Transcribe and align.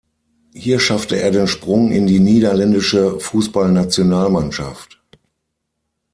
Hier 0.55 0.79
schaffte 0.79 1.21
er 1.21 1.29
den 1.29 1.45
Sprung 1.45 1.91
in 1.91 2.07
die 2.07 2.19
niederländische 2.19 3.19
Fußballnationalmannschaft. 3.19 4.99